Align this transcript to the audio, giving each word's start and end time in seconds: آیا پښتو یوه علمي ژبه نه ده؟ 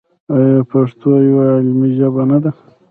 آیا 0.35 0.61
پښتو 0.71 1.09
یوه 1.27 1.45
علمي 1.57 1.89
ژبه 1.97 2.23
نه 2.29 2.37
ده؟ 2.43 2.51